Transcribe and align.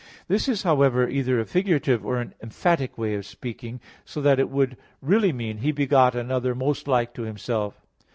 This 0.27 0.49
is, 0.49 0.63
however, 0.63 1.07
either 1.07 1.39
a 1.39 1.45
figurative 1.45 2.03
or 2.03 2.17
an 2.17 2.33
emphatic 2.41 2.97
way 2.97 3.13
of 3.13 3.23
speaking, 3.23 3.79
so 4.03 4.19
that 4.19 4.39
it 4.39 4.49
would 4.49 4.75
really 4.99 5.31
mean, 5.31 5.59
"He 5.59 5.71
begot 5.71 6.15
another 6.15 6.55
most 6.55 6.87
like 6.87 7.13
to 7.13 7.21
Himself." 7.21 7.79